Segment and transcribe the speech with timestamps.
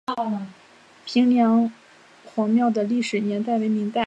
[1.05, 1.71] 平凉
[2.33, 3.99] 隍庙的历史年代为明代。